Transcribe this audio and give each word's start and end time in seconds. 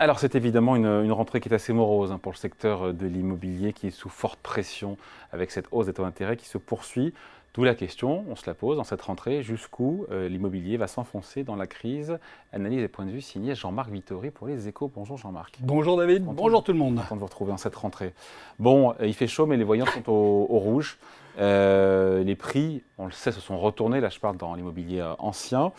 Alors 0.00 0.20
c'est 0.20 0.36
évidemment 0.36 0.76
une, 0.76 1.10
rentrée 1.10 1.40
qui 1.40 1.48
est 1.48 1.54
assez 1.54 1.72
morose 1.72 2.12
hein, 2.12 2.20
pour 2.22 2.30
le 2.30 2.36
secteur 2.36 2.94
de 2.94 3.06
l'immobilier 3.06 3.72
qui 3.72 3.88
est 3.88 3.90
sous 3.90 4.08
forte 4.08 4.38
pression 4.38 4.96
avec 5.32 5.50
cette 5.50 5.66
hausse 5.72 5.86
des 5.86 5.92
taux 5.92 6.04
d'intérêt 6.04 6.36
qui 6.36 6.46
se 6.46 6.56
poursuit. 6.56 7.12
D'où 7.54 7.64
la 7.64 7.74
question, 7.74 8.24
on 8.28 8.36
se 8.36 8.46
la 8.46 8.54
pose 8.54 8.76
dans 8.76 8.84
cette 8.84 9.02
rentrée, 9.02 9.42
jusqu'où 9.42 10.06
euh, 10.12 10.28
l'immobilier 10.28 10.76
va 10.76 10.86
s'enfoncer 10.86 11.42
dans 11.42 11.56
la 11.56 11.66
crise? 11.66 12.16
Analyse 12.52 12.80
et 12.84 12.86
points 12.86 13.06
de 13.06 13.10
vue 13.10 13.20
signé 13.20 13.56
Jean-Marc 13.56 13.90
Vittori 13.90 14.30
pour 14.30 14.46
les 14.46 14.68
échos. 14.68 14.88
Bonjour 14.94 15.16
Jean-Marc. 15.16 15.56
Bonjour 15.62 15.96
David, 15.96 16.22
bonjour 16.22 16.62
tout 16.62 16.72
le 16.72 16.78
monde. 16.78 16.96
Content 17.00 17.16
de 17.16 17.20
vous 17.20 17.26
retrouver 17.26 17.50
dans 17.50 17.56
cette 17.56 17.74
rentrée. 17.74 18.14
Bon, 18.60 18.94
euh, 19.00 19.06
il 19.06 19.14
fait 19.14 19.26
chaud 19.26 19.46
mais 19.46 19.56
les 19.56 19.64
voyants 19.64 19.86
sont 19.86 20.08
au, 20.08 20.58
rouge. 20.60 20.98
Euh, 21.40 22.22
les 22.22 22.36
prix, 22.36 22.84
on 22.98 23.06
le 23.06 23.12
sait, 23.12 23.32
se 23.32 23.40
sont 23.40 23.58
retournés. 23.58 24.00
Là 24.00 24.10
je 24.10 24.20
parle 24.20 24.36
dans 24.36 24.54
l'immobilier 24.54 25.02
ancien. 25.18 25.72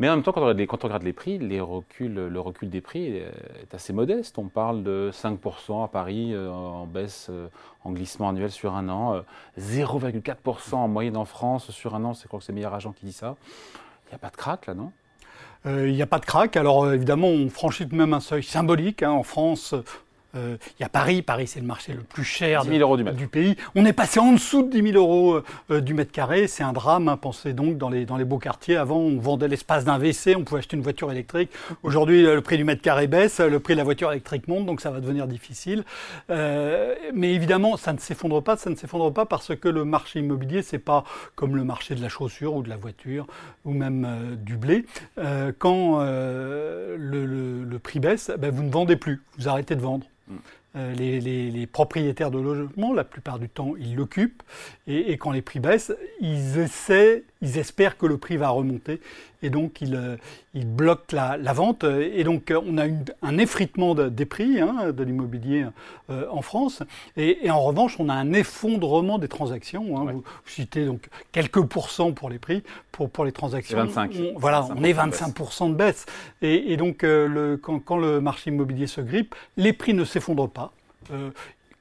Mais 0.00 0.08
en 0.08 0.16
même 0.16 0.24
temps, 0.24 0.32
quand 0.32 0.42
on 0.42 0.88
regarde 0.88 1.04
les, 1.04 1.12
prix, 1.12 1.38
les 1.38 1.60
reculs, 1.60 2.14
le 2.14 2.40
recul 2.40 2.68
des 2.68 2.80
prix 2.80 3.16
est 3.16 3.72
assez 3.72 3.92
modeste. 3.92 4.38
On 4.38 4.48
parle 4.48 4.82
de 4.82 5.10
5% 5.12 5.84
à 5.84 5.88
Paris 5.88 6.34
euh, 6.34 6.50
en 6.50 6.86
baisse, 6.86 7.28
euh, 7.30 7.46
en 7.84 7.92
glissement 7.92 8.28
annuel 8.28 8.50
sur 8.50 8.74
un 8.74 8.88
an, 8.88 9.22
0,4% 9.58 10.74
euh, 10.74 10.76
en 10.76 10.88
moyenne 10.88 11.16
en 11.16 11.24
France 11.24 11.70
sur 11.70 11.94
un 11.94 12.04
an. 12.04 12.14
C'est 12.14 12.26
crois 12.26 12.40
que 12.40 12.44
c'est 12.44 12.52
le 12.52 12.56
meilleur 12.56 12.74
agent 12.74 12.92
qui 12.92 13.06
dit 13.06 13.12
ça. 13.12 13.36
Il 14.06 14.10
n'y 14.10 14.14
a 14.14 14.18
pas 14.18 14.30
de 14.30 14.36
crack 14.36 14.66
là, 14.66 14.74
non? 14.74 14.90
Il 15.66 15.94
n'y 15.94 16.02
a 16.02 16.06
pas 16.06 16.18
de 16.18 16.26
crack. 16.26 16.56
Alors 16.58 16.92
évidemment, 16.92 17.28
on 17.28 17.48
franchit 17.48 17.86
même 17.90 18.12
un 18.12 18.20
seuil 18.20 18.42
symbolique. 18.42 19.02
Hein. 19.02 19.12
En 19.12 19.22
France, 19.22 19.74
euh, 20.36 20.56
il 20.78 20.82
y 20.82 20.84
a 20.84 20.88
Paris. 20.88 21.22
Paris, 21.22 21.46
c'est 21.46 21.60
le 21.60 21.66
marché 21.66 21.92
le 21.92 22.02
plus 22.02 22.24
cher 22.24 22.64
du, 22.64 23.26
pays. 23.28 23.56
On 23.74 23.84
est 23.84 23.92
passé 23.92 24.20
en 24.20 24.32
dessous 24.32 24.62
de 24.62 24.70
10 24.70 24.92
000 24.92 24.96
euros 24.96 25.40
euh, 25.70 25.80
du 25.80 25.94
mètre 25.94 26.12
carré. 26.12 26.46
C'est 26.46 26.62
un 26.62 26.72
drame. 26.72 27.08
Hein. 27.08 27.16
Pensez 27.16 27.52
donc 27.52 27.78
dans 27.78 27.88
les, 27.88 28.04
dans 28.04 28.16
les 28.16 28.24
beaux 28.24 28.38
quartiers. 28.38 28.76
Avant, 28.76 28.98
on 28.98 29.18
vendait 29.18 29.48
l'espace 29.48 29.84
d'un 29.84 29.98
WC. 29.98 30.36
On 30.36 30.44
pouvait 30.44 30.60
acheter 30.60 30.76
une 30.76 30.82
voiture 30.82 31.10
électrique. 31.10 31.50
Aujourd'hui, 31.82 32.22
le 32.22 32.40
prix 32.40 32.56
du 32.56 32.64
mètre 32.64 32.82
carré 32.82 33.06
baisse. 33.06 33.40
Le 33.40 33.60
prix 33.60 33.74
de 33.74 33.78
la 33.78 33.84
voiture 33.84 34.10
électrique 34.10 34.48
monte. 34.48 34.66
Donc 34.66 34.80
ça 34.80 34.90
va 34.90 35.00
devenir 35.00 35.26
difficile. 35.26 35.84
Euh, 36.30 36.94
mais 37.14 37.32
évidemment, 37.32 37.76
ça 37.76 37.92
ne 37.92 37.98
s'effondre 37.98 38.42
pas. 38.42 38.56
Ça 38.56 38.70
ne 38.70 38.74
s'effondre 38.76 39.12
pas 39.12 39.26
parce 39.26 39.54
que 39.54 39.68
le 39.68 39.84
marché 39.84 40.20
immobilier, 40.20 40.62
c'est 40.62 40.78
pas 40.78 41.04
comme 41.34 41.56
le 41.56 41.64
marché 41.64 41.94
de 41.94 42.02
la 42.02 42.08
chaussure 42.08 42.54
ou 42.54 42.62
de 42.62 42.68
la 42.68 42.76
voiture 42.76 43.26
ou 43.64 43.72
même 43.72 44.36
du 44.36 44.56
blé. 44.56 44.84
quand 45.58 46.00
le, 46.00 46.96
le, 46.96 47.78
prix 47.78 48.00
baisse, 48.00 48.30
ben, 48.38 48.50
vous 48.50 48.62
ne 48.62 48.70
vendez 48.70 48.96
plus. 48.96 49.22
Vous 49.38 49.48
arrêtez 49.48 49.74
de 49.74 49.80
vendre. 49.80 50.06
Euh, 50.76 50.92
les, 50.94 51.66
propriétaires 51.68 52.32
de 52.32 52.38
logements, 52.38 52.92
la 52.92 53.04
plupart 53.04 53.38
du 53.38 53.48
temps, 53.48 53.74
ils 53.78 53.94
l'occupent. 53.94 54.42
Et, 54.88 55.16
quand 55.18 55.30
les 55.30 55.42
prix 55.42 55.60
baissent, 55.60 55.92
ils 56.20 56.58
espèrent 57.58 57.96
que 57.96 58.06
le 58.06 58.18
prix 58.18 58.36
va 58.36 58.48
remonter 58.48 59.00
et 59.44 59.50
donc 59.50 59.82
ils, 59.82 59.94
euh, 59.94 60.16
bloquent 60.54 61.14
la, 61.14 61.52
vente. 61.52 61.84
Et 61.84 62.24
donc 62.24 62.50
euh, 62.50 62.60
on 62.66 62.78
a 62.78 62.86
un 63.22 63.38
effritement 63.38 63.94
des 63.94 64.24
prix 64.24 64.60
hein, 64.60 64.92
de 64.92 65.04
l'immobilier 65.04 65.66
euh, 66.10 66.26
en 66.30 66.42
France. 66.42 66.82
Et, 67.16 67.50
en 67.50 67.60
revanche, 67.60 67.96
on 67.98 68.08
a 68.08 68.14
un 68.14 68.32
effondrement 68.32 69.18
des 69.18 69.28
transactions. 69.28 69.98
Hein. 69.98 70.12
Vous, 70.12 70.24
citez 70.46 70.86
donc 70.86 71.08
quelques 71.30 71.62
pourcents 71.62 72.12
pour 72.12 72.30
les 72.30 72.38
prix, 72.38 72.62
pour, 72.90 73.10
pour 73.10 73.24
les 73.24 73.32
transactions. 73.32 73.76
25. 73.76 74.16
voilà, 74.36 74.66
on 74.74 74.82
est 74.82 74.94
25% 74.94 75.70
de 75.70 75.74
baisse. 75.74 76.06
Et, 76.40 76.76
donc 76.76 77.02
le, 77.02 77.58
quand, 77.62 77.78
quand, 77.80 77.98
le 77.98 78.20
marché 78.20 78.50
immobilier 78.50 78.86
se 78.86 79.02
grippe, 79.02 79.34
les 79.56 79.74
prix 79.74 79.92
ne 79.92 80.04
s'effondrent 80.04 80.50
pas. 80.50 80.72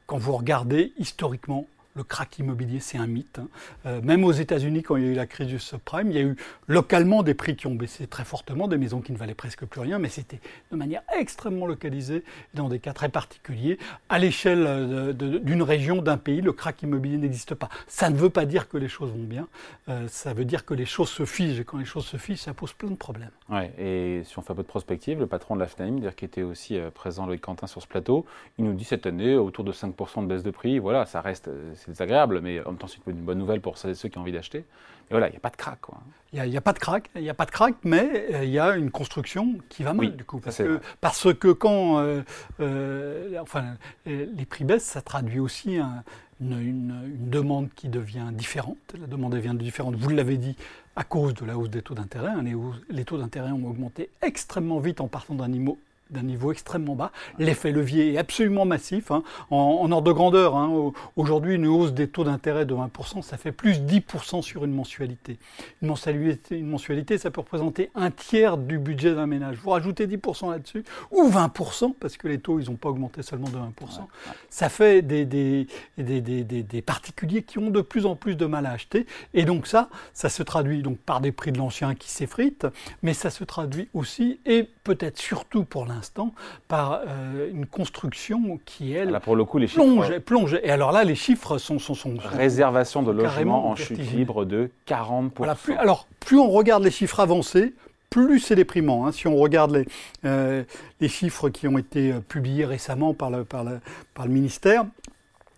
quand 0.06 0.17
vous 0.17 0.34
regardez 0.34 0.91
historiquement 0.97 1.66
le 1.96 2.04
crack 2.04 2.40
immobilier, 2.40 2.80
c'est 2.80 2.98
un 2.98 3.08
mythe. 3.08 3.40
Hein. 3.40 3.48
Euh, 3.86 4.02
même 4.02 4.24
aux 4.24 4.32
États-Unis, 4.32 4.84
quand 4.84 4.96
il 4.96 5.04
y 5.04 5.08
a 5.08 5.12
eu 5.12 5.16
la 5.16 5.28
crise 5.28 5.48
du 5.48 5.60
subprime, 5.60 6.10
il 6.10 6.18
y 6.18 6.20
a 6.20 6.24
eu 6.24 6.36
localement 6.68 7.24
des 7.24 7.34
prix 7.34 7.56
qui 7.56 7.68
ont 7.68 7.76
baissé 7.76 8.08
très 8.08 8.26
fortement, 8.26 8.68
des 8.68 8.78
maisons 8.78 9.02
qui 9.02 9.12
ne 9.12 9.18
valaient 9.18 9.36
presque 9.36 9.66
plus 9.66 9.82
rien, 9.82 10.00
mais 10.00 10.10
c'était 10.10 10.40
de 10.72 10.76
manière 10.76 11.04
extrêmement 11.18 11.68
localisée, 11.68 12.24
dans 12.53 12.70
des 12.70 12.80
cas 12.80 12.94
très 12.94 13.09
particuliers. 13.09 13.78
À 14.09 14.18
l'échelle 14.20 14.66
euh, 14.68 15.14
d'une 15.14 15.62
région, 15.62 16.02
d'un 16.02 16.18
pays, 16.18 16.42
le 16.42 16.52
crack 16.52 16.82
immobilier 16.82 17.18
n'existe 17.18 17.53
pas. 17.53 17.70
Ça 17.88 18.09
ne 18.09 18.16
veut 18.16 18.30
pas 18.30 18.46
dire 18.46 18.70
que 18.70 18.78
les 18.78 18.88
choses 18.88 19.12
vont 19.12 19.24
bien, 19.24 19.48
euh, 19.90 20.08
ça 20.08 20.34
veut 20.34 20.46
dire 20.46 20.66
que 20.66 20.74
les 20.74 20.86
choses 20.86 21.09
se 21.09 21.26
figent, 21.26 21.59
et 21.59 21.64
quand 21.64 21.78
les 21.78 21.86
choses 21.86 22.06
se 22.06 22.18
figent, 22.18 22.42
ça 22.42 22.53
pose 22.53 22.74
plein 22.74 22.90
de 22.90 22.96
problèmes. 22.96 23.30
Ouais, 23.50 23.72
et 23.78 24.24
si 24.26 24.40
on 24.40 24.42
fait 24.42 24.53
un 24.53 24.56
peu 24.56 24.64
de 24.64 24.68
prospective, 24.68 25.20
le 25.20 25.28
patron 25.28 25.56
de 25.56 25.59
la 25.59 25.68
FNAIM, 25.68 26.12
qui 26.16 26.26
était 26.26 26.42
aussi 26.42 26.80
présent, 26.96 27.28
Loïc 27.28 27.42
Quentin, 27.42 27.68
sur 27.68 27.82
ce 27.82 27.88
plateau, 27.88 28.26
il 28.58 28.66
nous 28.66 28.74
dit 28.74 28.84
cette 28.84 29.06
année, 29.06 29.36
autour 29.36 29.64
de 29.64 29.72
5% 29.72 30.24
de 30.24 30.28
baisse 30.28 30.44
de 30.44 30.52
prix, 30.52 30.80
voilà, 30.80 31.06
ça 31.06 31.22
reste 31.22 31.50
désagréable, 31.90 32.42
mais 32.42 32.62
en 32.62 32.72
même 32.72 32.78
temps, 32.78 32.88
c'est 32.88 33.00
une 33.08 33.24
bonne 33.24 33.38
nouvelle 33.38 33.62
pour 33.62 33.78
celles 33.78 33.92
et 33.92 33.96
ceux 33.96 34.10
qui 34.10 34.18
ont 34.18 34.22
envie 34.22 34.32
d'acheter. 34.32 34.60
Et 34.60 35.12
voilà, 35.12 35.28
il 35.28 35.32
n'y 35.32 35.38
a 35.38 35.42
pas 35.42 35.50
de 35.50 35.56
crack. 35.56 35.80
Il 36.32 36.42
n'y 36.42 36.58
a, 36.58 36.62
pas 36.62 36.74
de 36.74 36.80
crack, 36.80 37.10
il 37.16 37.22
n'y 37.22 37.30
a 37.30 37.34
pas 37.34 37.46
de 37.46 37.52
crack, 37.52 37.76
mais 37.84 38.28
euh, 38.34 38.44
il 38.44 38.50
y 38.50 38.60
a 38.60 38.76
une 38.76 38.90
construction 38.90 39.58
qui 39.70 39.84
va 39.84 39.94
mal, 39.94 40.16
du 40.16 40.24
coup. 40.24 40.40
Parce, 40.40 40.58
que, 40.58 40.80
parce 41.02 41.34
que, 41.34 41.50
quand 41.50 42.00
euh, 42.00 42.24
euh, 42.60 43.38
enfin, 43.40 43.76
les 44.06 44.46
prix 44.46 44.64
baissent, 44.64 44.86
ça 44.86 45.02
traduit 45.02 45.40
aussi 45.40 45.80
une, 46.40 47.30
demande 47.30 47.70
qui 47.76 47.90
devient 47.90 48.30
différente. 48.32 48.78
La 49.00 49.08
demande 49.08 49.34
devient 49.34 49.56
différente, 49.56 49.96
vous 49.96 50.10
l'avez 50.10 50.38
dit, 50.38 50.56
à 50.96 51.04
cause 51.04 51.34
de 51.34 51.46
la 51.46 51.58
hausse 51.58 51.70
des 51.70 51.82
taux 51.82 51.96
d'intérêt. 51.96 52.30
Hein. 52.30 52.44
Les, 52.44 52.56
les, 52.90 53.06
taux 53.06 53.18
d'intérêt 53.18 53.52
ont 53.52 53.68
augmenté 53.68 54.10
extrêmement 54.22 54.80
vite 54.80 55.02
en 55.02 55.08
partant 55.08 55.36
d'un 55.36 55.48
niveau 55.48 55.78
d'un 56.13 56.24
niveau 56.24 56.51
extrêmement 56.51 56.96
bas. 56.96 57.12
L'effet 57.40 57.72
levier 57.72 58.13
est 58.13 58.18
absolument 58.18 58.66
massif. 58.66 59.12
Hein. 59.12 59.24
En, 59.50 59.91
ordre 59.91 60.07
de 60.07 60.12
grandeur, 60.12 60.56
hein. 60.56 60.91
aujourd'hui, 61.16 61.56
une 61.56 61.68
hausse 61.68 61.94
des 61.94 62.07
taux 62.07 62.24
d'intérêt 62.24 62.66
de 62.66 62.74
20%, 62.74 63.22
ça 63.22 63.38
fait 63.38 63.51
plus 63.51 63.79
10% 63.79 64.41
sur 64.41 64.63
une 64.63 64.73
mensualité. 64.73 65.38
Une 65.81 65.90
mensualité, 65.90 66.57
une 66.57 66.69
mensualité, 66.69 67.18
ça 67.18 67.31
peut 67.31 67.41
représenter 67.41 67.90
un 67.96 68.12
tiers 68.12 68.57
du 68.57 68.79
budget 68.79 69.16
d'un 69.16 69.28
ménage. 69.28 69.57
Vous 69.62 69.72
rajoutez 69.72 70.07
10% 70.07 70.52
là-dessus, 70.52 70.84
ou 71.12 71.29
20%, 71.29 71.94
parce 72.00 72.18
que 72.18 72.28
les 72.28 72.40
taux, 72.40 72.59
ils 72.59 72.69
n'ont 72.69 72.75
pas 72.75 72.90
augmenté 72.90 73.23
seulement 73.23 73.50
de 73.50 73.57
1%. 73.57 73.62
Ça 74.50 74.69
fait 74.69 75.02
des, 75.02 75.25
des, 75.25 75.68
des, 75.97 76.22
des, 76.22 76.81
particuliers 76.81 77.44
qui 77.44 77.57
ont 77.59 77.69
de 77.69 77.81
plus 77.81 78.06
en 78.06 78.16
plus 78.16 78.35
de 78.35 78.46
mal 78.46 78.66
à 78.66 78.72
acheter. 78.72 79.06
Et 79.34 79.46
donc 79.46 79.68
ça, 79.68 79.90
ça 80.13 80.29
se 80.29 80.44
traduit 80.44 80.81
donc 80.81 80.97
par 81.00 81.22
des 81.22 81.31
prix 81.31 81.52
de 81.52 81.57
l'ancien 81.57 81.96
qui 81.96 82.12
s'effritent, 82.12 82.68
mais 83.02 83.13
ça 83.13 83.29
se 83.29 83.44
traduit 83.44 83.90
aussi, 83.94 84.40
et 84.46 84.68
peut-être 84.84 85.18
surtout 85.18 85.63
pour 85.63 85.85
l'instant 85.85 86.03
par 86.68 87.02
euh, 87.08 87.50
une 87.52 87.66
construction 87.66 88.59
qui, 88.66 88.94
elle, 88.94 89.19
pour 89.22 89.36
le 89.36 89.46
coup, 89.46 89.58
les 89.58 89.68
plonge, 89.68 90.19
plonge. 90.19 90.59
Et 90.64 90.69
alors 90.69 90.91
là, 90.91 91.03
les 91.03 91.16
chiffres 91.16 91.58
sont... 91.58 91.80
sont, 91.80 91.96
sont, 91.96 92.16
Réservation 92.24 93.03
de 93.03 93.12
logements 93.12 93.69
en 93.69 93.75
chute 93.75 94.00
libre 94.12 94.46
de 94.46 94.69
40%. 94.88 95.56
plus, 95.56 95.74
alors, 95.75 96.08
plus 96.19 96.40
on 96.40 96.50
regarde 96.50 96.84
les 96.84 96.91
chiffres 96.91 97.19
avancés, 97.19 97.74
plus 98.14 98.40
c'est 98.40 98.56
déprimant. 98.56 99.08
Hein. 99.08 99.12
Si 99.12 99.28
on 99.28 99.36
regarde 99.36 99.72
les, 99.72 99.86
euh, 100.25 100.64
les, 101.00 101.08
chiffres 101.08 101.50
qui 101.50 101.68
ont 101.68 101.80
été 101.80 102.12
euh, 102.12 102.20
publiés 102.20 102.66
récemment 102.66 103.16
par 103.16 103.31
le, 103.31 103.44
par 103.44 103.64
le, 103.64 103.80
par 104.14 104.28
le 104.28 104.31
ministère, 104.31 104.85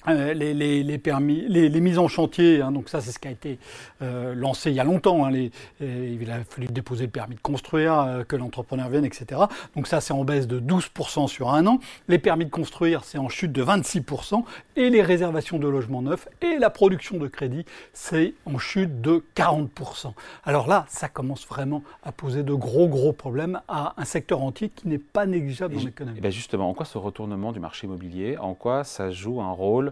euh, 0.07 0.33
les, 0.33 0.53
les, 0.53 0.83
les, 0.83 0.97
permis, 0.97 1.45
les, 1.47 1.69
les, 1.69 1.81
mises 1.81 1.99
en 1.99 2.07
chantier, 2.07 2.61
hein, 2.61 2.71
donc 2.71 2.89
ça 2.89 3.01
c'est 3.01 3.11
ce 3.11 3.19
qui 3.19 3.27
a 3.27 3.31
été 3.31 3.59
euh, 4.01 4.33
lancé 4.35 4.69
il 4.69 4.75
y 4.75 4.79
a 4.79 4.83
longtemps. 4.83 5.25
Hein, 5.25 5.31
les, 5.31 5.51
il 5.81 6.29
a 6.31 6.43
fallu 6.43 6.67
déposer 6.67 7.05
le 7.05 7.11
permis 7.11 7.35
de 7.35 7.41
construire, 7.41 7.99
euh, 7.99 8.23
que 8.23 8.35
l'entrepreneur 8.35 8.89
vienne, 8.89 9.05
etc. 9.05 9.41
Donc 9.75 9.88
ça 9.88 10.01
c'est 10.01 10.13
en 10.13 10.23
baisse 10.23 10.47
de 10.47 10.59
12% 10.59 11.27
sur 11.27 11.53
un 11.53 11.65
an. 11.67 11.79
Les 12.07 12.19
permis 12.19 12.45
de 12.45 12.51
construire 12.51 13.03
c'est 13.03 13.17
en 13.17 13.29
chute 13.29 13.51
de 13.51 13.63
26% 13.63 14.44
et 14.75 14.89
les 14.89 15.01
réservations 15.01 15.59
de 15.59 15.67
logements 15.67 16.01
neufs 16.01 16.27
et 16.41 16.57
la 16.59 16.69
production 16.69 17.17
de 17.17 17.27
crédit 17.27 17.65
c'est 17.94 18.33
en 18.45 18.57
chute 18.57 19.01
de 19.01 19.23
40%. 19.35 20.13
Alors 20.44 20.67
là 20.67 20.85
ça 20.89 21.09
commence 21.09 21.47
vraiment 21.47 21.83
à 22.03 22.11
poser 22.11 22.44
de 22.44 22.53
gros 22.53 22.88
gros 22.88 23.13
problèmes 23.13 23.61
à 23.67 23.94
un 23.97 24.05
secteur 24.05 24.41
entier 24.41 24.69
qui 24.69 24.88
n'est 24.88 24.97
pas 24.97 25.25
négligeable 25.25 25.75
dans 25.75 25.81
l'économie. 25.81 26.19
Ben 26.19 26.31
justement, 26.31 26.69
en 26.69 26.73
quoi 26.73 26.85
ce 26.85 26.97
retournement 26.97 27.51
du 27.51 27.59
marché 27.59 27.88
immobilier, 27.88 28.38
en 28.38 28.53
quoi 28.53 28.83
ça 28.83 29.11
joue 29.11 29.41
un 29.41 29.51
rôle 29.51 29.88
euh, 29.88 29.91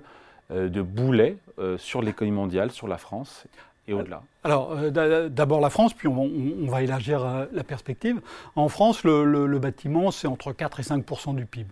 de 0.50 0.82
boulet 0.82 1.38
euh, 1.60 1.78
sur 1.78 2.02
l'économie 2.02 2.36
mondiale, 2.36 2.72
sur 2.72 2.88
la 2.88 2.98
France 2.98 3.46
et 3.88 3.94
au-delà 3.94 4.24
Alors, 4.44 4.72
euh, 4.72 5.30
d'abord 5.30 5.60
la 5.60 5.70
France, 5.70 5.94
puis 5.94 6.08
on, 6.08 6.66
va 6.68 6.84
élargir 6.84 7.48
la 7.52 7.64
perspective. 7.64 8.22
En 8.56 8.70
France, 8.70 9.04
le, 9.04 9.60
bâtiment, 9.60 10.10
c'est 10.12 10.28
entre 10.28 10.54
4 10.54 10.80
et 10.80 10.84
5% 10.84 11.36
du 11.36 11.46
PIB. 11.46 11.70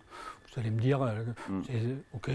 Vous 0.54 0.60
allez 0.60 0.70
me 0.70 0.82
dire, 0.82 1.00
mm. 1.48 1.62
ok, 2.14 2.32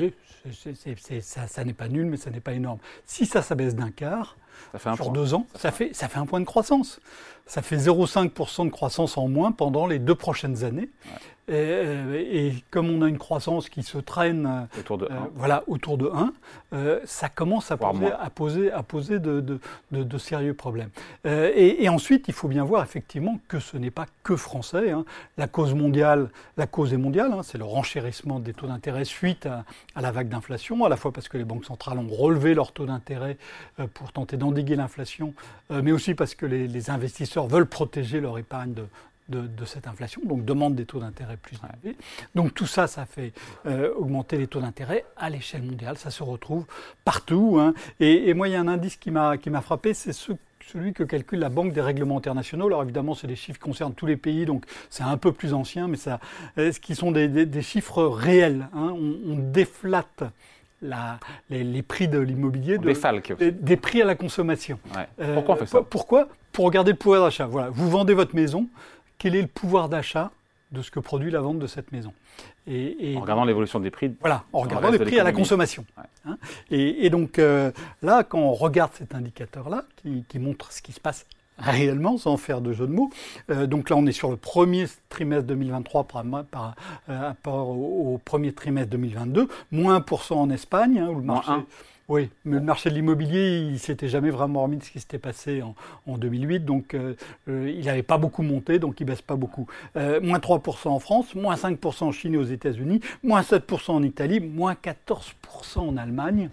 ça, 1.20 1.64
n'est 1.64 1.72
pas 1.74 1.88
nul, 1.88 2.06
mais 2.06 2.16
ça 2.16 2.30
n'est 2.30 2.40
pas 2.40 2.52
énorme. 2.52 2.78
Si 3.04 3.26
ça 3.26 3.42
s'abaisse 3.42 3.74
d'un 3.74 3.90
quart, 3.90 4.36
sur 4.94 5.10
deux 5.10 5.34
ans, 5.34 5.46
ça 5.54 5.70
fait, 5.70 5.94
ça 5.94 6.08
fait 6.08 6.18
un 6.18 6.26
point 6.26 6.40
de 6.40 6.46
croissance. 6.46 7.00
Ça 7.46 7.62
fait 7.62 7.76
0,5% 7.76 8.66
de 8.66 8.70
croissance 8.70 9.16
en 9.16 9.28
moins 9.28 9.52
pendant 9.52 9.86
les 9.86 9.98
deux 9.98 10.14
prochaines 10.14 10.64
années. 10.64 10.88
Euh, 11.48 12.24
et, 12.28 12.54
comme 12.70 12.90
on 12.90 13.02
a 13.02 13.08
une 13.08 13.18
croissance 13.18 13.68
qui 13.68 13.82
se 13.82 13.98
traîne 13.98 14.68
autour 14.78 14.98
de, 14.98 15.04
euh, 15.04 15.14
voilà, 15.34 15.62
autour 15.68 15.96
de 15.96 16.10
1, 16.12 16.32
euh, 16.72 17.00
ça 17.04 17.28
commence 17.28 17.70
à 17.70 17.76
poser, 17.76 18.10
à 18.10 18.30
poser, 18.30 18.72
à 18.72 18.82
poser, 18.82 19.18
de, 19.20 19.40
de, 19.40 19.60
de, 19.92 20.18
sérieux 20.18 20.54
problèmes. 20.54 20.90
Et, 21.24 21.84
et, 21.84 21.88
ensuite, 21.88 22.24
il 22.28 22.34
faut 22.34 22.48
bien 22.48 22.64
voir 22.64 22.82
effectivement 22.82 23.38
que 23.46 23.60
ce 23.60 23.76
n'est 23.76 23.92
pas 23.92 24.06
que 24.24 24.34
français. 24.34 24.90
Hein. 24.90 25.04
La 25.38 25.46
cause 25.46 25.74
mondiale, 25.74 26.30
la 26.56 26.66
cause 26.66 26.92
est 26.92 26.98
mondiale, 26.98 27.32
hein, 27.32 27.42
c'est 27.44 27.58
le 27.58 27.64
renchérissement 27.64 28.40
des 28.40 28.52
taux 28.52 28.66
d'intérêt 28.66 29.04
suite 29.04 29.46
à, 29.46 29.64
à, 29.94 30.00
la 30.00 30.10
vague 30.10 30.28
d'inflation, 30.28 30.84
à 30.84 30.88
la 30.88 30.96
fois 30.96 31.12
parce 31.12 31.28
que 31.28 31.38
les 31.38 31.44
banques 31.44 31.64
centrales 31.64 31.98
ont 31.98 32.08
relevé 32.08 32.54
leurs 32.54 32.72
taux 32.72 32.86
d'intérêt 32.86 33.36
pour 33.94 34.12
tenter 34.12 34.36
d'endiguer 34.36 34.74
l'inflation, 34.74 35.34
mais 35.70 35.92
aussi 35.92 36.14
parce 36.14 36.34
que 36.34 36.46
les, 36.46 36.66
les 36.66 36.90
investisseurs 36.90 37.35
veulent 37.44 37.66
protéger 37.66 38.20
leur 38.20 38.38
épargne 38.38 38.72
de, 38.72 38.86
de, 39.28 39.64
cette 39.64 39.86
inflation, 39.86 40.22
donc 40.24 40.44
demande 40.44 40.74
des 40.74 40.86
taux 40.86 41.00
d'intérêt 41.00 41.36
plus 41.36 41.58
élevés. 41.84 41.96
Donc 42.34 42.54
tout 42.54 42.66
ça, 42.66 42.86
ça 42.86 43.06
fait 43.06 43.32
euh, 43.66 43.92
augmenter 43.94 44.38
les 44.38 44.46
taux 44.46 44.60
d'intérêt 44.60 45.04
à 45.16 45.30
l'échelle 45.30 45.62
mondiale, 45.62 45.98
ça 45.98 46.10
se 46.10 46.22
retrouve 46.22 46.64
partout. 47.04 47.58
Hein. 47.60 47.74
Et, 48.00 48.32
moi, 48.34 48.48
il 48.48 48.52
y 48.52 48.54
a 48.54 48.60
un 48.60 48.68
indice 48.68 48.96
qui 48.96 49.10
m'a 49.10 49.60
frappé, 49.62 49.94
c'est 49.94 50.12
celui 50.12 50.92
que 50.92 51.02
calcule 51.02 51.40
la 51.40 51.48
Banque 51.48 51.72
des 51.72 51.80
règlements 51.80 52.18
internationaux. 52.18 52.66
Alors 52.66 52.82
évidemment, 52.82 53.14
c'est 53.14 53.26
des 53.26 53.36
chiffres 53.36 53.58
qui 53.58 53.64
concernent 53.64 53.94
tous 53.94 54.06
les 54.06 54.16
pays, 54.16 54.46
donc 54.46 54.64
c'est 54.90 55.04
un 55.04 55.16
peu 55.16 55.32
plus 55.32 55.54
ancien, 55.54 55.88
mais 55.88 55.96
ça, 55.96 56.20
euh, 56.58 56.72
ce 56.72 56.80
qui 56.80 56.94
sont 56.94 57.12
des, 57.12 57.62
chiffres 57.62 58.04
réels. 58.04 58.68
Hein. 58.74 58.94
On, 58.94 59.36
déflate 59.36 60.24
la, 60.82 61.18
les, 61.50 61.82
prix 61.82 62.08
de 62.08 62.18
l'immobilier, 62.18 62.78
des, 62.78 63.50
des, 63.50 63.76
prix 63.76 64.02
à 64.02 64.04
la 64.04 64.14
consommation. 64.14 64.78
Euh, 65.20 65.34
pourquoi 65.34 65.54
on 65.54 65.58
fait 65.58 65.66
ça? 65.66 65.82
Pourquoi? 65.82 66.28
Pour 66.56 66.64
regarder 66.64 66.92
le 66.92 66.96
pouvoir 66.96 67.24
d'achat. 67.24 67.44
Voilà, 67.44 67.68
vous 67.68 67.90
vendez 67.90 68.14
votre 68.14 68.34
maison, 68.34 68.66
quel 69.18 69.36
est 69.36 69.42
le 69.42 69.46
pouvoir 69.46 69.90
d'achat 69.90 70.30
de 70.72 70.80
ce 70.80 70.90
que 70.90 71.00
produit 71.00 71.30
la 71.30 71.40
vente 71.40 71.58
de 71.58 71.66
cette 71.66 71.92
maison? 71.92 72.14
Et, 72.66 73.14
en 73.14 73.20
regardant 73.20 73.44
l'évolution 73.44 73.78
des 73.78 73.90
prix. 73.90 74.16
Voilà, 74.20 74.42
en 74.54 74.60
regardant 74.60 74.88
les 74.88 74.98
prix 74.98 75.20
à 75.20 75.22
la 75.22 75.32
consommation. 75.32 75.84
Hein? 76.24 76.38
et, 76.70 77.10
donc 77.10 77.38
euh, 77.38 77.72
là, 78.00 78.24
quand 78.24 78.38
on 78.38 78.54
regarde 78.54 78.92
cet 78.94 79.14
indicateur-là, 79.14 79.84
qui, 80.02 80.38
montre 80.38 80.72
ce 80.72 80.80
qui 80.80 80.92
se 80.92 81.00
passe 81.00 81.26
réellement, 81.58 82.16
sans 82.16 82.38
faire 82.38 82.62
de 82.62 82.72
jeu 82.72 82.86
de 82.86 82.92
mots, 82.92 83.10
euh, 83.50 83.66
donc 83.66 83.90
là 83.90 83.96
on 83.96 84.06
est 84.06 84.12
sur 84.12 84.30
le 84.30 84.38
premier 84.38 84.86
trimestre 85.10 85.48
2023 85.48 86.04
par, 86.04 86.24
par 86.50 86.74
euh, 87.10 87.20
rapport 87.20 87.68
au, 87.68 88.18
premier 88.24 88.54
trimestre 88.54 88.88
2022, 88.92 89.46
moins 89.72 89.98
1% 89.98 90.32
en 90.32 90.48
Espagne, 90.48 91.00
hein, 91.00 91.10
où 91.10 91.16
le 91.16 91.22
marché... 91.22 91.52
Oui, 92.08 92.30
mais 92.44 92.56
le 92.56 92.62
marché 92.62 92.88
de 92.88 92.94
l'immobilier, 92.94 93.58
il 93.58 93.80
s'était 93.80 94.08
jamais 94.08 94.30
vraiment 94.30 94.62
remis 94.62 94.76
de 94.76 94.84
ce 94.84 94.90
qui 94.90 95.00
s'était 95.00 95.18
passé 95.18 95.62
en, 96.06 96.18
2008, 96.18 96.60
donc 96.64 96.94
euh, 96.94 97.14
euh, 97.48 97.68
il 97.68 97.84
n'avait 97.86 98.04
pas 98.04 98.16
beaucoup 98.16 98.42
monté, 98.42 98.78
donc 98.78 99.00
il 99.00 99.04
baisse 99.04 99.22
pas 99.22 99.34
beaucoup. 99.34 99.66
Euh, 99.96 100.20
moins 100.20 100.38
3% 100.38 100.88
en 100.88 101.00
France, 101.00 101.34
moins 101.34 101.56
5% 101.56 102.04
en 102.04 102.12
Chine 102.12 102.34
et 102.34 102.38
aux 102.38 102.44
États-Unis, 102.44 103.00
moins 103.24 103.40
7% 103.40 103.90
en 103.90 104.02
Italie, 104.04 104.38
moins 104.38 104.74
14% 104.74 105.80
en 105.80 105.96
Allemagne. 105.96 106.50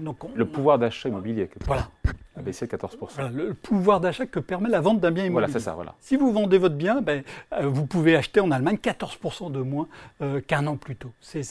Donc 0.00 0.18
le 0.34 0.44
pouvoir 0.44 0.78
d'achat 0.78 1.08
immobilier. 1.08 1.48
Voilà 1.66 1.88
a 2.36 2.42
baissé 2.42 2.66
de 2.66 2.70
14%. 2.70 3.32
le 3.32 3.54
pouvoir 3.54 4.00
d'achat 4.00 4.24
que 4.24 4.38
permet 4.38 4.68
la 4.68 4.80
vente 4.80 5.00
d'un 5.00 5.10
bien 5.10 5.24
immobilier. 5.24 5.32
Voilà, 5.32 5.48
c'est 5.48 5.64
ça. 5.64 5.74
Voilà. 5.74 5.94
Si 6.00 6.16
vous 6.16 6.32
vendez 6.32 6.58
votre 6.58 6.76
bien, 6.76 7.00
ben, 7.00 7.24
euh, 7.52 7.66
vous 7.66 7.86
pouvez 7.86 8.14
acheter 8.16 8.40
en 8.40 8.52
Allemagne 8.52 8.76
14% 8.76 9.50
de 9.50 9.60
moins 9.60 9.88
euh, 10.22 10.40
qu'un 10.40 10.66
an 10.68 10.76
plus 10.76 10.94
tôt. 10.94 11.12
C'est 11.20 11.42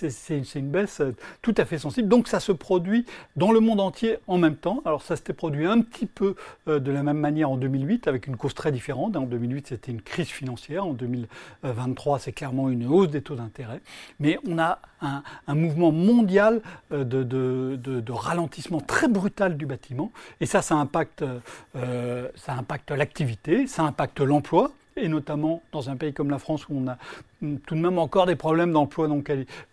une 0.55 0.69
baisse 0.69 1.01
euh, 1.01 1.13
tout 1.41 1.53
à 1.57 1.65
fait 1.65 1.77
sensible. 1.77 2.07
Donc 2.07 2.29
ça 2.29 2.39
se 2.39 2.53
produit 2.53 3.05
dans 3.35 3.51
le 3.51 3.59
monde 3.59 3.81
entier 3.81 4.17
en 4.27 4.37
même 4.37 4.55
temps. 4.55 4.81
Alors 4.85 5.01
ça 5.01 5.17
s'était 5.17 5.33
produit 5.33 5.65
un 5.65 5.81
petit 5.81 6.05
peu 6.05 6.35
de 6.67 6.91
la 6.91 7.03
même 7.03 7.17
manière 7.17 7.49
en 7.49 7.57
2008 7.57 8.07
avec 8.07 8.27
une 8.27 8.37
cause 8.37 8.53
très 8.53 8.71
différente. 8.71 9.15
En 9.17 9.23
2008, 9.23 9.67
c'était 9.67 9.91
une 9.91 10.01
crise 10.01 10.29
financière. 10.29 10.85
En 10.85 10.93
2023, 10.93 12.19
c'est 12.19 12.31
clairement 12.31 12.69
une 12.69 12.87
hausse 12.87 13.09
des 13.09 13.21
taux 13.21 13.35
d'intérêt. 13.35 13.81
Mais 14.19 14.39
on 14.47 14.57
a 14.57 14.79
un, 15.01 15.55
mouvement 15.55 15.91
mondial 15.91 16.61
de, 16.91 17.03
de, 17.03 17.77
de, 17.77 18.11
ralentissement 18.11 18.81
très 18.81 19.07
brutal 19.07 19.57
du 19.57 19.65
bâtiment. 19.65 20.11
Et 20.41 20.45
ça, 20.45 20.61
ça 20.69 20.75
impacte, 20.75 21.25
euh, 21.75 22.27
ça 22.35 22.53
impacte 22.53 22.91
l'activité, 22.91 23.65
ça 23.65 23.81
impacte 23.83 24.19
l'emploi, 24.19 24.71
et 24.95 25.07
notamment 25.07 25.63
dans 25.71 25.89
un 25.89 25.95
pays 25.95 26.13
comme 26.13 26.29
la 26.29 26.37
France 26.37 26.67
où 26.69 26.75
on 26.75 26.87
a 26.87 26.97
tout 27.65 27.73
de 27.73 27.79
même 27.79 27.97
encore 27.97 28.27
des 28.27 28.35
problèmes 28.35 28.71
d'emploi 28.71 29.09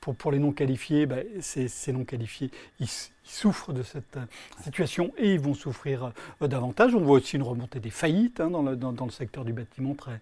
pour, 0.01 0.15
pour, 0.15 0.33
les 0.33 0.39
non 0.39 0.53
qualifiés, 0.53 1.05
ben, 1.05 1.23
ces, 1.41 1.93
non 1.93 2.05
qualifiés, 2.05 2.51
ils, 2.81 2.89
souffrent 3.29 3.73
de 3.73 3.83
cette 3.83 4.19
euh, 4.19 4.25
situation 4.63 5.13
et 5.19 5.35
ils 5.35 5.41
vont 5.41 5.53
souffrir 5.55 6.13
euh, 6.43 6.47
davantage. 6.47 6.95
On 6.95 7.01
voit 7.01 7.17
aussi 7.17 7.35
une 7.35 7.43
remontée 7.43 7.81
des 7.81 7.91
faillites 7.91 8.39
hein, 8.39 8.51
dans, 8.51 8.63
le, 8.63 9.11
secteur 9.11 9.45
du 9.45 9.53
bâtiment 9.53 9.95
très, 9.95 10.21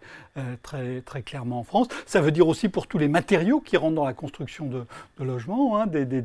très, 0.63 1.03
très 1.03 1.21
clairement 1.21 1.61
en 1.61 1.65
France. 1.65 1.89
Ça 2.07 2.23
veut 2.23 2.33
dire 2.33 2.49
aussi 2.49 2.71
pour 2.71 2.87
tous 2.87 2.97
les 2.97 3.09
matériaux 3.09 3.61
qui 3.61 3.77
rentrent 3.77 3.97
dans 3.97 4.07
la 4.07 4.15
construction 4.15 4.67
de, 4.67 4.87
logements, 5.23 5.79
hein, 5.79 5.87
des, 5.87 6.07
des, 6.07 6.23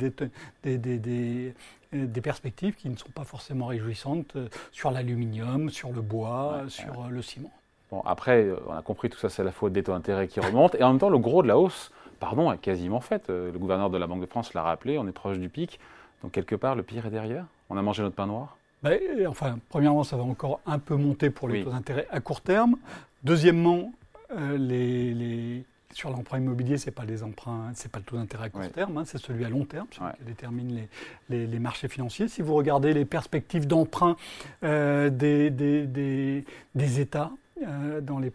des 0.63 1.53
des 1.91 2.21
perspectives 2.21 2.75
qui 2.75 2.89
ne 2.89 2.95
sont 2.95 3.09
pas 3.09 3.23
forcément 3.23 3.67
réjouissantes 3.67 4.35
euh, 4.35 4.47
sur 4.71 4.91
l'aluminium, 4.91 5.69
sur 5.69 5.91
le 5.91 6.01
bois, 6.01 6.63
sur 6.67 7.05
euh, 7.05 7.09
le 7.09 7.21
ciment. 7.21 7.51
Bon, 7.91 8.01
après, 8.05 8.43
euh, 8.43 8.59
on 8.67 8.73
a 8.73 8.81
compris 8.81 9.09
tout 9.09 9.17
ça, 9.17 9.29
c'est 9.29 9.43
la 9.43 9.51
faute 9.51 9.73
des 9.73 9.83
taux 9.83 9.93
d'intérêt 9.93 10.27
qui 10.27 10.39
remontent. 10.39 10.77
Et 10.77 10.83
en 10.83 10.89
même 10.89 10.99
temps, 10.99 11.09
le 11.09 11.17
gros 11.17 11.41
de 11.41 11.47
la 11.47 11.57
hausse, 11.57 11.91
pardon, 12.19 12.51
est 12.51 12.59
quasiment 12.59 12.99
fait. 12.99 13.27
Le 13.29 13.57
gouverneur 13.57 13.89
de 13.89 13.97
la 13.97 14.05
Banque 14.05 14.21
de 14.21 14.27
France 14.27 14.53
l'a 14.53 14.61
rappelé, 14.61 14.97
on 14.97 15.07
est 15.07 15.11
proche 15.11 15.39
du 15.39 15.49
pic. 15.49 15.79
Donc, 16.21 16.31
quelque 16.31 16.55
part, 16.55 16.75
le 16.75 16.83
pire 16.83 17.05
est 17.07 17.11
derrière? 17.11 17.45
On 17.69 17.77
a 17.77 17.81
mangé 17.81 18.03
notre 18.03 18.15
pain 18.15 18.27
noir? 18.27 18.57
Ben, 18.83 18.99
Enfin, 19.27 19.57
premièrement, 19.69 20.03
ça 20.03 20.15
va 20.15 20.23
encore 20.23 20.59
un 20.65 20.79
peu 20.79 20.95
monter 20.95 21.29
pour 21.29 21.49
les 21.49 21.63
taux 21.63 21.71
d'intérêt 21.71 22.07
à 22.11 22.19
court 22.19 22.41
terme. 22.41 22.75
Deuxièmement, 23.23 23.91
les, 24.37 25.63
sur 25.93 26.11
l'emprunt 26.11 26.37
immobilier, 26.37 26.77
ce 26.77 26.85
n'est 26.85 26.91
pas 26.91 27.05
les 27.05 27.23
emprunts, 27.23 27.71
c'est 27.73 27.91
pas 27.91 27.99
le 27.99 28.05
taux 28.05 28.15
d'intérêt 28.15 28.45
à 28.45 28.49
court 28.49 28.71
terme, 28.71 28.97
hein, 28.97 29.03
c'est 29.05 29.17
celui 29.17 29.43
à 29.43 29.49
long 29.49 29.65
terme, 29.65 29.87
qui 29.87 29.99
détermine 30.21 30.87
les, 31.29 31.47
les, 31.47 31.59
marchés 31.59 31.87
financiers. 31.87 32.27
Si 32.27 32.41
vous 32.41 32.53
regardez 32.53 32.93
les 32.93 33.05
perspectives 33.05 33.65
d'emprunt 33.65 34.15
euh, 34.63 35.09
des, 35.09 35.49
des, 35.49 36.45
des, 36.75 36.99
États, 36.99 37.31
euh, 37.67 38.01
dans, 38.01 38.19
les 38.19 38.31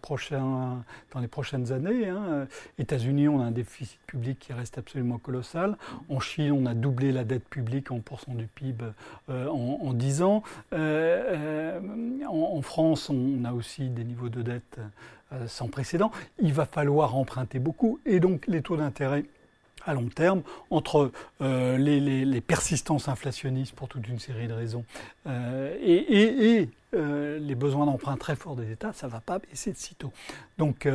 les 1.21 1.29
prochaines 1.29 1.73
années. 1.73 2.09
Hein. 2.09 2.47
États-Unis, 2.79 3.29
on 3.29 3.41
a 3.41 3.45
un 3.45 3.51
déficit 3.51 3.99
public 4.07 4.39
qui 4.39 4.53
reste 4.53 4.79
absolument 4.79 5.19
colossal. 5.19 5.77
En 6.09 6.21
Chine, 6.21 6.53
on 6.53 6.67
a 6.67 6.75
doublé 6.75 7.13
la 7.13 7.25
dette 7.25 7.45
publique 7.49 7.91
en 7.91 8.01
pourcent 8.01 8.35
du 8.35 8.47
PIB 8.47 8.85
euh, 9.31 9.49
en, 9.49 9.81
en, 9.83 9.93
10 9.93 10.23
ans. 10.23 10.43
Euh, 10.73 11.81
en, 12.29 12.63
France, 12.63 13.11
on 13.11 13.45
a 13.45 13.53
aussi 13.53 13.89
des 13.89 14.05
niveaux 14.05 14.29
de 14.29 14.43
dette 14.43 14.79
sans 15.47 15.69
précédent. 15.69 16.13
Il 16.41 16.53
va 16.53 16.67
falloir 16.67 17.17
emprunter 17.17 17.59
beaucoup 17.59 17.99
et 18.07 18.21
donc 18.21 18.47
les 18.47 18.63
taux 18.63 18.77
d'intérêt 18.77 19.25
à 19.87 19.95
long 19.95 20.09
terme, 20.09 20.43
entre 20.71 21.11
euh, 21.43 21.77
les, 21.77 22.41
persistances 22.41 23.09
inflationnistes 23.09 23.75
pour 23.75 23.89
toute 23.89 24.09
une 24.09 24.19
série 24.19 24.49
de 24.49 24.55
raisons 24.55 24.85
et, 25.27 26.69
euh, 26.95 27.39
les 27.39 27.55
besoins 27.55 27.87
d'emprunt 27.87 28.17
très 28.17 28.37
forts 28.37 28.57
des 28.57 28.71
États, 28.71 28.93
ça 28.93 29.07
ne 29.07 29.13
va 29.13 29.21
pas 29.21 29.39
baisser 29.39 29.73
de 29.73 29.77
sitôt. 29.77 30.13
Donc 30.59 30.89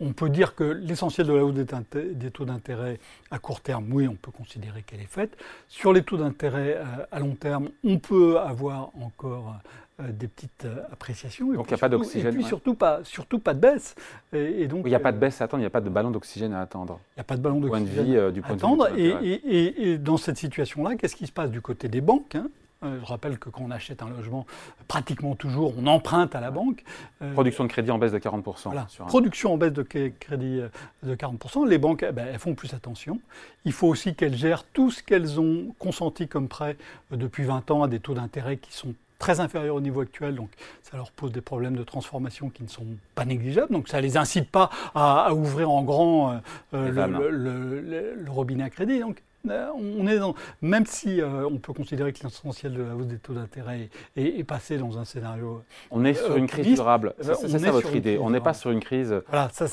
on 0.00 0.12
peut 0.12 0.30
dire 0.30 0.54
que 0.54 0.64
l'essentiel 0.64 1.26
de 1.26 1.32
la 1.32 1.44
hausse 1.44 1.54
des, 1.54 2.30
taux 2.30 2.44
d'intérêt 2.44 2.98
à 3.30 3.38
court 3.38 3.60
terme, 3.60 3.92
oui, 3.92 4.08
on 4.08 4.14
peut 4.14 4.30
considérer 4.30 4.82
qu'elle 4.82 5.00
est 5.00 5.04
faite. 5.04 5.36
Sur 5.68 5.92
les 5.92 6.02
taux 6.02 6.16
d'intérêt 6.16 6.80
à 7.12 7.20
long 7.20 7.34
terme, 7.34 7.68
on 7.84 7.98
peut 7.98 8.38
avoir 8.38 8.90
encore 9.00 9.60
euh, 9.98 10.12
des 10.12 10.28
petites 10.28 10.66
euh, 10.66 10.82
appréciations. 10.92 11.54
donc 11.54 11.64
il 11.68 11.72
n'y 11.72 11.74
a 11.74 11.78
pas 11.78 11.88
d'oxygène. 11.88 12.34
Et 12.34 12.36
puis 12.36 12.44
surtout, 12.44 12.74
pas, 12.74 13.00
surtout 13.02 13.38
pas 13.38 13.54
de 13.54 13.60
baisse. 13.60 13.94
Et, 14.34 14.66
donc, 14.66 14.82
il 14.84 14.90
n'y 14.90 14.94
a 14.94 15.00
pas 15.00 15.10
de 15.10 15.16
baisse 15.16 15.40
à 15.40 15.44
attendre, 15.44 15.60
il 15.60 15.62
n'y 15.62 15.68
a 15.68 15.70
pas 15.70 15.80
de 15.80 15.88
ballon 15.88 16.10
d'oxygène 16.10 16.52
à 16.52 16.60
attendre. 16.60 17.00
Il 17.12 17.20
n'y 17.20 17.20
a 17.22 17.24
pas 17.24 17.38
de 17.38 17.40
ballon 17.40 17.60
d'oxygène 17.60 18.30
du 18.30 18.42
point 18.42 18.50
à 18.50 18.54
attendre. 18.54 18.90
De 18.90 18.94
vue 18.94 19.02
et, 19.02 19.92
et, 19.92 19.96
dans 19.96 20.18
cette 20.18 20.36
situation-là, 20.36 20.96
qu'est-ce 20.96 21.16
qui 21.16 21.26
se 21.26 21.32
passe 21.32 21.50
du 21.50 21.62
côté 21.62 21.88
des 21.88 22.02
banques 22.02 22.34
hein? 22.34 22.44
euh, 22.44 22.65
je 22.82 23.04
rappelle 23.04 23.38
que 23.38 23.48
quand 23.48 23.62
on 23.64 23.70
achète 23.70 24.02
un 24.02 24.08
logement, 24.08 24.46
pratiquement 24.86 25.34
toujours, 25.34 25.74
on 25.78 25.86
emprunte 25.86 26.34
à 26.34 26.40
la 26.40 26.50
banque. 26.50 26.84
Production 27.32 27.64
de 27.64 27.68
crédit 27.68 27.90
en 27.90 27.98
baisse 27.98 28.12
de 28.12 28.18
40%. 28.18 28.42
Voilà. 28.64 28.86
Production 29.06 29.54
en 29.54 29.56
baisse 29.56 29.72
de 29.72 29.82
crédit 29.82 30.60
de 31.02 31.14
40%. 31.14 31.66
Les 31.66 31.78
banques, 31.78 32.04
eh 32.08 32.12
ben, 32.12 32.26
elles 32.30 32.38
font 32.38 32.54
plus 32.54 32.74
attention. 32.74 33.20
Il 33.64 33.72
faut 33.72 33.88
aussi 33.88 34.14
qu'elles 34.14 34.36
gèrent 34.36 34.64
tout 34.64 34.90
ce 34.90 35.02
qu'elles 35.02 35.40
ont 35.40 35.74
consenti 35.78 36.28
comme 36.28 36.48
prêt 36.48 36.76
depuis 37.10 37.44
20 37.44 37.70
ans 37.70 37.82
à 37.82 37.88
des 37.88 38.00
taux 38.00 38.14
d'intérêt 38.14 38.58
qui 38.58 38.72
sont 38.72 38.94
très 39.18 39.40
inférieurs 39.40 39.76
au 39.76 39.80
niveau 39.80 40.00
actuel, 40.00 40.34
donc 40.34 40.50
ça 40.82 40.96
leur 40.96 41.10
pose 41.10 41.32
des 41.32 41.40
problèmes 41.40 41.76
de 41.76 41.84
transformation 41.84 42.50
qui 42.50 42.62
ne 42.62 42.68
sont 42.68 42.86
pas 43.14 43.24
négligeables, 43.24 43.72
donc 43.72 43.88
ça 43.88 43.98
ne 43.98 44.02
les 44.02 44.16
incite 44.16 44.50
pas 44.50 44.70
à, 44.94 45.32
ouvrir 45.34 45.70
en 45.70 45.82
grand 45.82 46.32
euh, 46.32 46.38
euh, 46.74 48.14
le, 48.16 48.30
robinet 48.30 48.64
à 48.64 48.70
crédit. 48.70 49.00
Donc 49.00 49.16
euh, 49.18 49.20
on 49.48 50.06
est 50.06 50.18
dans, 50.18 50.34
même 50.62 50.86
si 50.86 51.20
on 51.22 51.58
peut 51.58 51.72
considérer 51.72 52.12
que 52.12 52.22
l'essentiel 52.24 52.74
de 52.74 52.82
la 52.82 52.94
hausse 52.94 53.06
des 53.06 53.18
taux 53.18 53.34
d'intérêt 53.34 53.88
est, 54.16 54.44
passé 54.44 54.78
dans 54.78 54.98
un 54.98 55.04
scénario. 55.04 55.62
On 55.90 56.04
est 56.04 56.14
sur 56.14 56.36
une 56.36 56.46
crise 56.46 56.74
durable. 56.74 57.14
C'est 57.20 57.48
ça 57.48 57.70
votre 57.70 57.94
idée. 57.94 58.18
On 58.20 58.30
n'est 58.30 58.40
pas 58.40 58.54
sur 58.54 58.70
une 58.70 58.80
crise. 58.80 59.14
Voilà, 59.28 59.48
ça, 59.52 59.66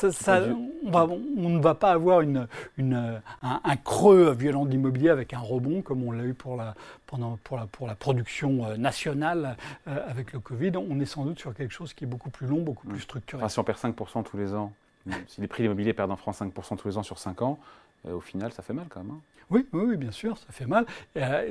on, 0.85 0.91
va, 0.91 1.05
on, 1.05 1.49
ne 1.49 1.61
va 1.61 1.75
pas 1.75 1.91
avoir 1.91 2.21
une, 2.21 2.47
une, 2.77 3.21
un, 3.41 3.75
creux 3.77 4.31
violent 4.33 4.65
de 4.65 4.71
l'immobilier 4.71 5.09
avec 5.09 5.33
un 5.33 5.39
rebond 5.39 5.81
comme 5.81 6.03
on 6.03 6.11
l'a 6.11 6.23
eu 6.23 6.33
pour 6.33 6.55
la, 6.55 6.75
pour 7.05 7.57
la, 7.57 7.65
pour 7.67 7.87
la 7.87 7.95
production 7.95 8.65
euh, 8.65 8.77
nationale 8.77 9.57
euh, 9.87 10.09
avec 10.09 10.33
le 10.33 10.39
Covid, 10.39 10.71
on 10.77 10.99
est 10.99 11.05
sans 11.05 11.25
doute 11.25 11.39
sur 11.39 11.53
quelque 11.53 11.73
chose 11.73 11.93
qui 11.93 12.03
est 12.03 12.07
beaucoup 12.07 12.29
plus 12.29 12.47
long, 12.47 12.61
beaucoup 12.61 12.87
plus 12.87 13.01
structuré. 13.01 13.47
si 13.49 13.59
on 13.59 13.63
perd 13.63 13.77
5% 13.77 14.23
tous 14.23 14.37
les 14.37 14.53
ans, 14.53 14.73
si 15.27 15.41
les 15.41 15.47
prix 15.47 15.63
de 15.63 15.67
l'immobilier 15.67 15.93
perdent 15.93 16.11
en 16.11 16.15
France 16.15 16.41
5% 16.41 16.77
tous 16.77 16.87
les 16.87 16.97
ans 16.97 17.03
sur 17.03 17.19
5 17.19 17.41
ans, 17.41 17.59
euh, 18.05 18.13
au 18.13 18.21
final, 18.21 18.51
ça 18.51 18.63
fait 18.63 18.73
mal 18.73 18.85
quand 18.89 19.01
même. 19.01 19.11
Hein. 19.11 19.21
Oui, 19.53 19.65
oui, 19.73 19.97
bien 19.97 20.11
sûr, 20.11 20.37
ça 20.37 20.47
fait 20.49 20.65
mal. 20.65 20.85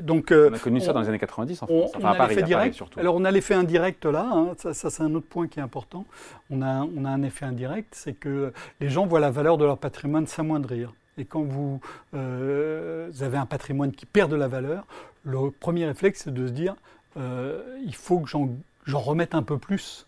donc, 0.02 0.32
on 0.32 0.52
a 0.52 0.58
connu 0.58 0.80
ça 0.80 0.92
dans 0.92 1.00
les 1.00 1.08
années 1.08 1.18
90 1.18 1.62
en 1.62 1.66
France, 1.66 1.92
on, 1.98 2.04
a 2.04 2.14
Paris, 2.14 2.42
direct. 2.42 2.74
surtout. 2.74 3.00
Alors 3.00 3.14
on 3.14 3.24
a 3.24 3.30
l'effet 3.30 3.54
indirect 3.54 4.04
là, 4.04 4.28
hein. 4.30 4.48
ça, 4.56 4.74
c'est 4.74 5.02
un 5.02 5.14
autre 5.14 5.28
point 5.28 5.48
qui 5.48 5.60
est 5.60 5.62
important. 5.62 6.04
On 6.50 6.62
a, 6.62 6.86
on 6.96 7.04
a 7.04 7.10
un 7.10 7.22
effet 7.22 7.44
indirect, 7.46 7.94
c'est 7.94 8.14
que 8.14 8.52
les 8.80 8.88
gens 8.88 9.06
voient 9.06 9.20
la 9.20 9.30
valeur 9.30 9.56
de 9.56 9.64
leur 9.64 9.78
patrimoine 9.78 10.26
s'amoindrir. 10.26 10.92
Et 11.18 11.24
quand 11.24 11.42
vous, 11.42 11.80
vous 12.12 13.22
avez 13.22 13.36
un 13.36 13.46
patrimoine 13.46 13.92
qui 13.92 14.06
perd 14.06 14.30
de 14.30 14.36
la 14.36 14.48
valeur, 14.48 14.84
le 15.24 15.50
premier 15.50 15.86
réflexe, 15.86 16.22
c'est 16.24 16.34
de 16.34 16.46
se 16.46 16.52
dire 16.52 16.74
euh, 17.16 17.78
il 17.84 17.94
faut 17.94 18.20
que 18.20 18.28
j'en 18.28 18.98
remette 18.98 19.34
un 19.34 19.42
peu 19.42 19.58
plus 19.58 20.06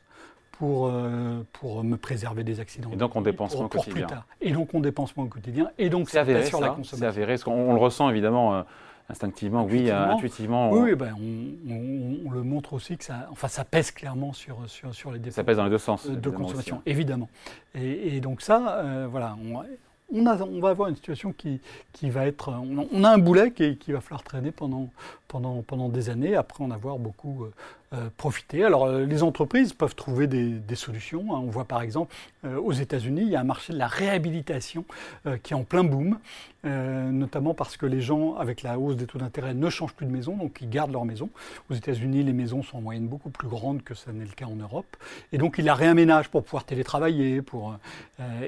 pour, 0.58 0.86
euh, 0.86 1.42
pour 1.52 1.82
me 1.84 1.96
préserver 1.96 2.44
des 2.44 2.60
accidents. 2.60 2.90
Et 2.92 2.96
donc 2.96 3.16
on 3.16 3.20
dépense 3.20 3.54
moins 3.56 3.66
au 3.66 3.68
quotidien. 3.68 4.06
Et 4.40 4.52
donc 4.52 4.74
on 4.74 4.80
dépense 4.80 5.16
moins 5.16 5.26
au 5.26 5.28
quotidien. 5.28 5.70
Et 5.78 5.88
donc 5.88 6.10
c'est 6.10 6.18
avéré 6.18 6.44
sur 6.44 6.60
la 6.60 6.68
consommation. 6.68 6.98
C'est 6.98 7.04
avéré, 7.04 7.38
qu'on 7.38 7.72
le 7.72 7.80
ressent 7.80 8.10
évidemment. 8.10 8.54
Euh, 8.54 8.62
instinctivement, 9.10 9.66
oui, 9.66 9.90
intuitivement. 9.90 10.70
Oui, 10.70 10.94
ben, 10.94 11.14
on, 11.20 12.30
le 12.30 12.42
montre 12.42 12.72
aussi 12.72 12.96
que 12.96 13.04
ça, 13.04 13.28
enfin, 13.30 13.48
ça 13.48 13.62
pèse 13.62 13.90
clairement 13.90 14.32
sur, 14.32 14.56
sur, 14.66 14.94
sur 14.94 15.12
les 15.12 15.18
dépenses. 15.18 15.34
Ça 15.34 15.44
pèse 15.44 15.58
dans 15.58 15.64
les 15.64 15.70
deux 15.70 15.76
sens. 15.76 16.06
De 16.08 16.30
consommation, 16.30 16.80
évidemment. 16.86 17.28
Et, 17.74 18.20
donc 18.20 18.40
ça, 18.40 18.82
voilà, 19.10 19.36
on, 20.14 20.60
va 20.60 20.68
avoir 20.70 20.88
une 20.88 20.96
situation 20.96 21.32
qui, 21.32 21.60
va 22.10 22.26
être. 22.26 22.50
On 22.92 23.04
a, 23.04 23.10
un 23.10 23.18
boulet 23.18 23.50
qui, 23.50 23.92
va 23.92 24.00
falloir 24.00 24.22
traîner 24.22 24.52
pendant, 24.52 24.90
des 25.88 26.10
années, 26.10 26.36
après 26.36 26.62
en 26.62 26.70
avoir 26.70 26.98
beaucoup 26.98 27.46
euh, 27.94 28.08
profiter. 28.16 28.64
Alors 28.64 28.86
euh, 28.86 29.04
les 29.04 29.22
entreprises 29.22 29.72
peuvent 29.72 29.94
trouver 29.94 30.26
des, 30.26 30.74
solutions. 30.74 31.34
Hein. 31.34 31.40
On 31.44 31.50
voit 31.50 31.64
par 31.64 31.82
exemple 31.82 32.14
euh, 32.44 32.58
aux 32.58 32.72
États-Unis, 32.72 33.22
il 33.22 33.28
y 33.28 33.36
a 33.36 33.40
un 33.40 33.44
marché 33.44 33.72
de 33.72 33.78
la 33.78 33.86
réhabilitation 33.86 34.84
qui 35.42 35.52
est 35.52 35.56
en 35.56 35.64
plein 35.64 35.84
boom, 35.84 36.18
notamment 36.64 37.54
parce 37.54 37.76
que 37.76 37.86
les 37.86 38.00
gens, 38.00 38.36
avec 38.36 38.62
la 38.62 38.78
hausse 38.78 38.96
des 38.96 39.06
taux 39.06 39.18
d'intérêt, 39.18 39.54
ne 39.54 39.70
changent 39.70 39.94
plus 39.94 40.06
de 40.06 40.10
maison, 40.10 40.36
donc 40.36 40.58
ils 40.60 40.68
gardent 40.68 40.92
leur 40.92 41.04
maison. 41.04 41.30
Aux 41.70 41.74
États-Unis, 41.74 42.22
les 42.22 42.32
maisons 42.32 42.62
sont 42.62 42.78
en 42.78 42.80
moyenne 42.80 43.06
beaucoup 43.06 43.30
plus 43.30 43.48
grandes 43.48 43.82
que 43.82 43.94
ce 43.94 44.10
n'est 44.10 44.24
le 44.24 44.30
cas 44.30 44.46
en 44.46 44.56
Europe, 44.56 44.96
et 45.32 45.38
donc 45.38 45.56
ils 45.58 45.64
la 45.64 45.74
réaménagent 45.74 46.28
pour 46.28 46.42
pouvoir 46.42 46.64
télétravailler. 46.64 47.42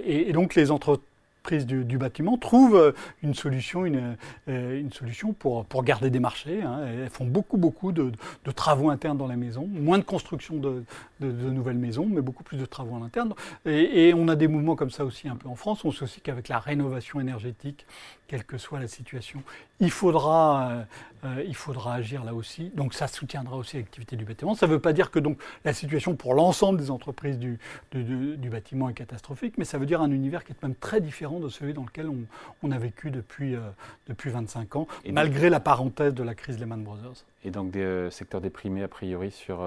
Et 0.04 0.32
donc 0.32 0.54
les 0.54 0.70
entreprises 0.70 1.04
du, 1.52 1.98
bâtiment 1.98 2.36
trouvent 2.36 2.76
euh, 2.76 2.92
une 3.22 3.34
solution, 3.34 3.86
une, 3.86 4.16
euh, 4.48 4.80
une 4.80 4.92
solution 4.92 5.32
pour, 5.32 5.64
pour 5.64 5.84
garder 5.84 6.10
des 6.10 6.20
marchés. 6.20 6.62
Hein. 6.62 6.80
Elles 6.86 7.10
font 7.10 7.24
beaucoup, 7.24 7.56
beaucoup 7.56 7.92
de, 7.92 8.12
travaux 8.54 8.90
internes 8.90 9.18
dans 9.18 9.26
la 9.26 9.36
maison, 9.36 9.66
moins 9.66 9.98
de 9.98 10.04
construction 10.04 10.56
de, 10.56 10.84
de, 11.20 11.50
nouvelles 11.50 11.78
maisons, 11.78 12.06
mais 12.06 12.20
beaucoup 12.20 12.42
plus 12.42 12.58
de 12.58 12.66
travaux 12.66 12.94
en 12.94 13.02
interne. 13.02 13.34
Et, 13.64 14.08
et, 14.08 14.14
on 14.14 14.28
a 14.28 14.36
des 14.36 14.48
mouvements 14.48 14.76
comme 14.76 14.90
ça 14.90 15.04
aussi 15.04 15.28
un 15.28 15.36
peu 15.36 15.48
en 15.48 15.56
France. 15.56 15.84
On 15.84 15.92
sait 15.92 16.04
aussi 16.04 16.20
qu'avec 16.20 16.48
la 16.48 16.58
rénovation 16.58 17.20
énergétique, 17.20 17.86
quelle 18.26 18.44
que 18.44 18.58
soit 18.58 18.80
la 18.80 18.88
situation, 18.88 19.42
il 19.80 19.90
faudra, 19.90 20.70
euh, 20.70 20.82
euh, 21.24 21.44
il 21.46 21.54
faudra 21.54 21.94
agir 21.94 22.24
là 22.24 22.34
aussi. 22.34 22.70
Donc 22.74 22.94
ça 22.94 23.08
soutiendra 23.08 23.56
aussi 23.56 23.76
l'activité 23.76 24.16
du 24.16 24.24
bâtiment. 24.24 24.54
Ça 24.54 24.66
ne 24.66 24.72
veut 24.72 24.80
pas 24.80 24.92
dire 24.92 25.10
que 25.10 25.18
donc 25.18 25.38
la 25.64 25.72
situation 25.72 26.16
pour 26.16 26.34
l'ensemble 26.34 26.78
des 26.78 26.90
entreprises 26.90 27.38
du, 27.38 27.58
du, 27.92 28.50
bâtiment 28.50 28.88
est 28.88 28.94
catastrophique, 28.94 29.54
mais 29.58 29.64
ça 29.64 29.78
veut 29.78 29.86
dire 29.86 30.00
un 30.00 30.10
univers 30.10 30.44
qui 30.44 30.52
est 30.52 30.62
même 30.62 30.74
très 30.74 31.00
différent 31.00 31.40
de 31.40 31.48
celui 31.48 31.74
dans 31.74 31.84
lequel 31.84 32.08
on, 32.08 32.18
on 32.62 32.70
a 32.70 32.78
vécu 32.78 33.10
depuis, 33.10 33.54
euh, 33.54 33.60
depuis 34.08 34.30
25 34.30 34.76
ans, 34.76 34.86
Et 35.04 35.12
malgré 35.12 35.50
la 35.50 35.60
parenthèse 35.60 36.14
de 36.14 36.22
la 36.22 36.34
crise 36.34 36.58
Lehman 36.58 36.82
Brothers. 36.82 37.24
Et 37.44 37.50
donc 37.50 37.70
des 37.70 38.08
secteurs 38.10 38.40
déprimés 38.40 38.82
a 38.82 38.88
priori 38.88 39.30
sur 39.30 39.60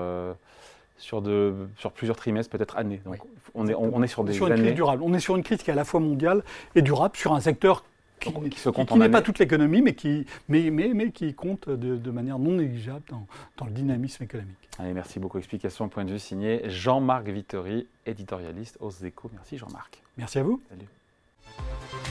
sur, 1.00 1.22
de, 1.22 1.54
sur 1.78 1.92
plusieurs 1.92 2.18
trimestres, 2.18 2.52
peut-être 2.52 2.78
années. 2.78 3.02
Donc 3.06 3.18
on, 3.56 3.68
est, 3.68 3.74
on, 3.74 4.04
est, 4.04 4.08
sur 4.08 4.24
des 4.24 4.34
sur 4.34 4.48
une 4.48 4.56
crise 4.56 4.76
durable. 4.76 5.02
On 5.04 5.14
est 5.14 5.20
sur 5.20 5.36
une 5.36 5.44
crise 5.44 5.64
qui 5.64 5.70
est 5.70 5.74
à 5.74 5.76
la 5.76 5.86
fois 5.86 6.00
mondiale 6.00 6.44
et 6.76 6.82
durable, 6.82 7.16
sur 7.16 7.34
un 7.34 7.40
secteur 7.40 7.84
qui, 8.20 8.32
qui, 8.32 8.98
n'est 8.98 9.10
pas 9.10 9.22
toute 9.22 9.40
l'économie, 9.40 9.82
mais 9.82 9.94
qui, 9.94 10.26
mais, 10.48 10.70
mais, 10.70 10.92
mais 10.94 11.12
qui 11.12 11.34
compte 11.34 11.70
de, 11.70 12.12
manière 12.12 12.40
non 12.40 12.52
négligeable 12.52 13.04
dans, 13.10 13.26
dans, 13.58 13.66
le 13.66 13.72
dynamisme 13.72 14.24
économique. 14.24 14.70
Allez, 14.78 14.94
merci 14.94 15.20
beaucoup. 15.20 15.38
Explication, 15.38 15.90
point 15.90 16.06
de 16.06 16.12
vue 16.12 16.20
signé 16.20 16.70
Jean-Marc 16.70 17.28
Vittori, 17.28 17.88
éditorialiste 18.06 18.78
aux 18.80 18.92
Échos. 18.92 19.30
Merci 19.34 19.58
Jean-Marc. 19.58 20.02
Merci 20.18 20.40
à 20.40 20.44
vous. 20.44 20.62
Salut. 20.70 22.09